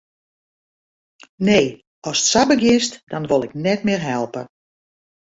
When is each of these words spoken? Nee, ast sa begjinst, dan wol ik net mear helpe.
Nee, 1.49 1.67
ast 2.13 2.25
sa 2.31 2.41
begjinst, 2.51 2.93
dan 3.11 3.23
wol 3.29 3.45
ik 3.47 3.53
net 3.67 3.79
mear 3.87 4.03
helpe. 4.13 4.41